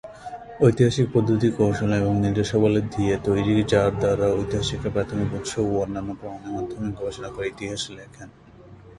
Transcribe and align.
ঐতিহাসিক 0.61 1.07
পদ্ধতি, 1.13 1.47
কৌশল 1.57 1.91
এবং 1.93 2.13
নির্দেশাবলী 2.25 2.81
দিয়ে 2.93 3.15
তৈরি 3.27 3.53
যার 3.71 3.91
দ্বারা 4.01 4.27
ঐতিহাসিকরা 4.39 4.93
প্রাথমিক 4.95 5.29
উৎস 5.37 5.51
ও 5.61 5.73
অন্যান্য 5.83 6.09
প্রমাণের 6.19 6.51
মাধ্যমে 6.55 6.89
গবেষণা 6.99 7.29
করে 7.35 7.47
ইতিহাস 7.47 7.81
লেখেন। 7.97 8.29